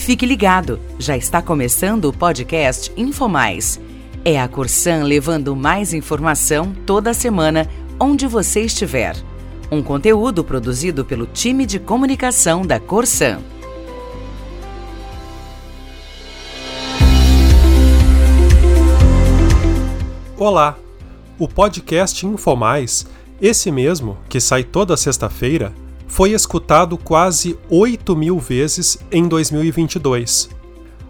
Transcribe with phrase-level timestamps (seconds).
[0.00, 3.78] Fique ligado, já está começando o podcast InfoMais.
[4.24, 7.68] É a Corsan levando mais informação toda semana,
[8.00, 9.14] onde você estiver.
[9.70, 13.40] Um conteúdo produzido pelo time de comunicação da Corsan.
[20.38, 20.78] Olá!
[21.38, 23.06] O podcast InfoMais,
[23.40, 25.74] esse mesmo, que sai toda sexta-feira,
[26.10, 30.50] foi escutado quase 8 mil vezes em 2022.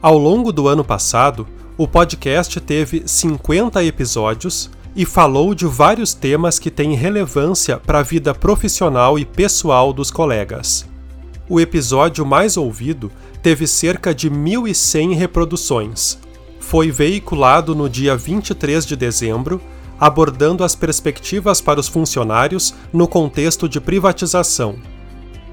[0.00, 6.60] Ao longo do ano passado, o podcast teve 50 episódios e falou de vários temas
[6.60, 10.86] que têm relevância para a vida profissional e pessoal dos colegas.
[11.48, 13.10] O episódio mais ouvido
[13.42, 16.18] teve cerca de 1.100 reproduções.
[16.60, 19.60] Foi veiculado no dia 23 de dezembro
[19.98, 24.76] abordando as perspectivas para os funcionários no contexto de privatização.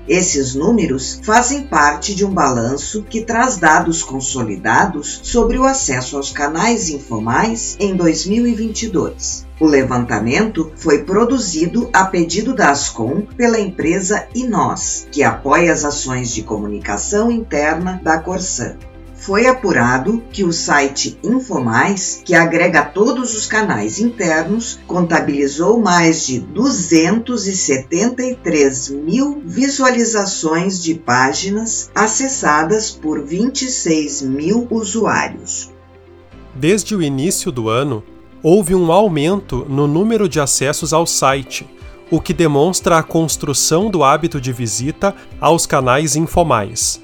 [0.08, 6.32] Esses números fazem parte de um balanço que traz dados consolidados sobre o acesso aos
[6.32, 9.46] canais informais em 2022.
[9.60, 16.34] O levantamento foi produzido a pedido da Ascom pela empresa Inós, que apoia as ações
[16.34, 18.76] de comunicação interna da Corsan
[19.22, 26.40] foi apurado que o site Infomais, que agrega todos os canais internos, contabilizou mais de
[26.40, 35.70] 273 mil visualizações de páginas acessadas por 26 mil usuários.
[36.56, 38.04] Desde o início do ano,
[38.42, 41.70] houve um aumento no número de acessos ao site,
[42.10, 47.00] o que demonstra a construção do hábito de visita aos canais Infomais.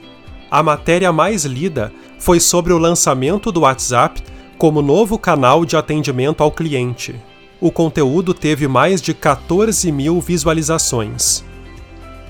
[0.49, 4.21] A matéria mais lida foi sobre o lançamento do WhatsApp
[4.57, 7.15] como novo canal de atendimento ao cliente.
[7.59, 11.43] O conteúdo teve mais de 14 mil visualizações.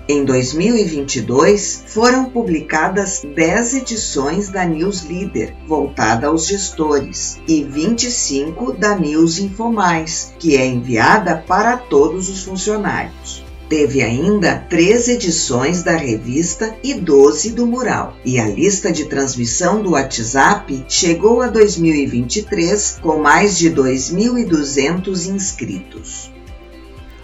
[0.10, 8.96] Em 2022, foram publicadas 10 edições da News Leader, voltada aos gestores, e 25 da
[8.96, 13.44] News Infomais, que é enviada para todos os funcionários.
[13.70, 18.14] Teve ainda três edições da revista e 12 do mural.
[18.24, 26.32] E a lista de transmissão do WhatsApp chegou a 2023 com mais de 2.200 inscritos.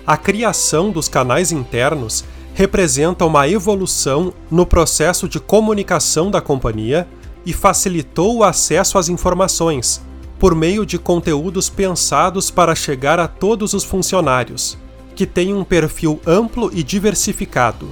[0.06, 7.08] A criação dos canais internos representa uma evolução no processo de comunicação da companhia
[7.46, 10.02] e facilitou o acesso às informações,
[10.38, 14.78] por meio de conteúdos pensados para chegar a todos os funcionários,
[15.16, 17.90] que tem um perfil amplo e diversificado.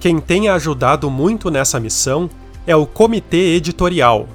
[0.00, 2.28] Quem tem ajudado muito nessa missão
[2.66, 4.28] é o Comitê Editorial.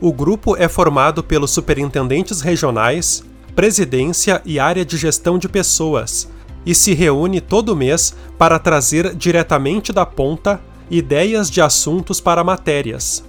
[0.00, 3.24] O grupo é formado pelos superintendentes regionais,
[3.54, 6.28] presidência e área de gestão de pessoas
[6.64, 13.24] e se reúne todo mês para trazer diretamente da ponta ideias de assuntos para matérias.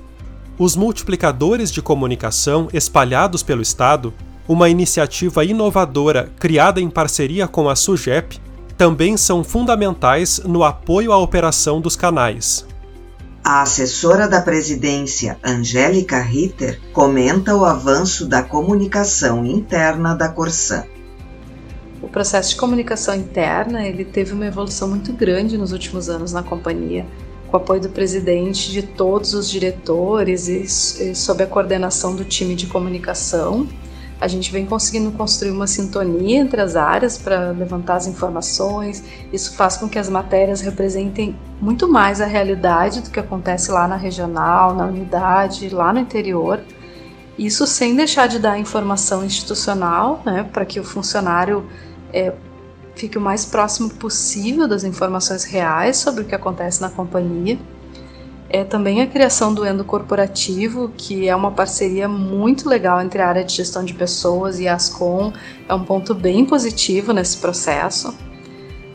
[0.58, 4.14] Os multiplicadores de comunicação espalhados pelo Estado
[4.50, 8.42] uma iniciativa inovadora criada em parceria com a SUGEP,
[8.76, 12.66] também são fundamentais no apoio à operação dos canais.
[13.44, 20.84] A assessora da presidência, Angélica Ritter, comenta o avanço da comunicação interna da Corsan.
[22.02, 26.42] O processo de comunicação interna ele teve uma evolução muito grande nos últimos anos na
[26.42, 27.06] companhia,
[27.52, 30.64] com o apoio do presidente, de todos os diretores e,
[31.12, 33.68] e sob a coordenação do time de comunicação
[34.20, 39.04] a gente vem conseguindo construir uma sintonia entre as áreas para levantar as informações.
[39.32, 43.88] Isso faz com que as matérias representem muito mais a realidade do que acontece lá
[43.88, 46.60] na regional, na unidade, lá no interior.
[47.38, 51.66] Isso sem deixar de dar informação institucional, né, para que o funcionário
[52.12, 52.34] é,
[52.96, 57.58] fique o mais próximo possível das informações reais sobre o que acontece na companhia
[58.50, 63.28] é também a criação do Endo Corporativo, que é uma parceria muito legal entre a
[63.28, 65.32] área de gestão de pessoas e a Ascom,
[65.68, 68.18] é um ponto bem positivo nesse processo.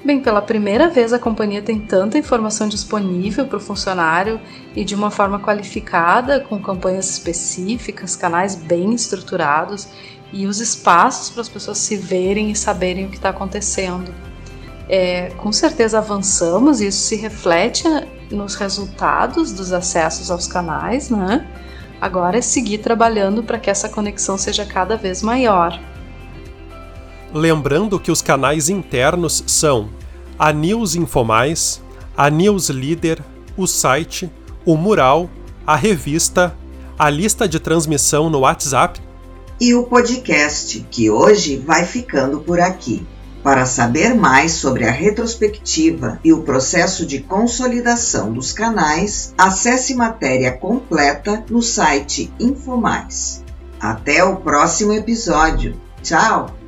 [0.04, 4.40] Bem, pela primeira vez a companhia tem tanta informação disponível para o funcionário
[4.76, 9.88] e de uma forma qualificada, com campanhas específicas, canais bem estruturados
[10.32, 14.12] e os espaços para as pessoas se verem e saberem o que está acontecendo.
[14.88, 17.88] É, com certeza avançamos e isso se reflete
[18.30, 21.46] nos resultados dos acessos aos canais, né?
[22.00, 25.80] Agora é seguir trabalhando para que essa conexão seja cada vez maior.
[27.32, 29.88] Lembrando que os canais internos são
[30.38, 31.82] a News Infomais,
[32.16, 33.20] a News Leader,
[33.56, 34.30] o site,
[34.64, 35.28] o mural,
[35.66, 36.54] a revista,
[36.98, 39.00] a lista de transmissão no WhatsApp
[39.60, 43.06] e o podcast, que hoje vai ficando por aqui.
[43.44, 50.50] Para saber mais sobre a retrospectiva e o processo de consolidação dos canais, acesse matéria
[50.50, 53.44] completa no site Infomais.
[53.78, 55.78] Até o próximo episódio.
[56.02, 56.63] Tchau!